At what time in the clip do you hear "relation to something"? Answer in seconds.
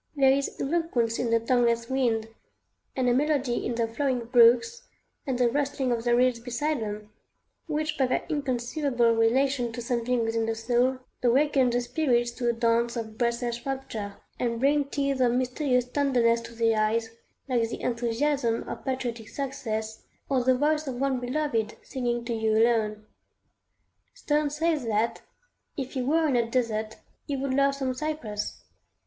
9.15-10.23